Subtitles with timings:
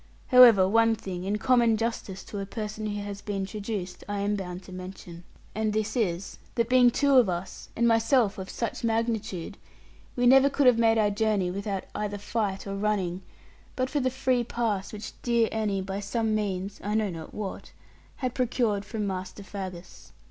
[0.29, 4.35] However, one thing, in common justice to a person who has been traduced, I am
[4.35, 5.23] bound to mention.
[5.53, 9.59] And this is, that being two of us, and myself of such magnitude,
[10.15, 13.21] we never could have made our journey without either fight or running,
[13.75, 17.71] but for the free pass which dear Annie, by some means (I know not what),
[18.15, 20.13] had procured from Master Faggus.